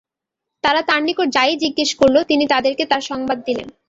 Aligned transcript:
তারা 0.63 0.81
তাঁর 0.89 1.01
নিকট 1.03 1.27
যা-ই 1.35 1.55
জিজ্ঞেস 1.63 1.89
করল 1.95 2.15
তিনি 2.29 2.43
তাদেরকে 2.53 2.83
তার 2.91 3.03
সংবাদ 3.09 3.37
দিলেন। 3.47 3.67